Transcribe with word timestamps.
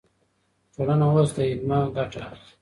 ټولنه 0.73 1.05
اوس 1.13 1.29
له 1.37 1.43
علمه 1.49 1.79
ګټه 1.95 2.19
اخلي. 2.29 2.49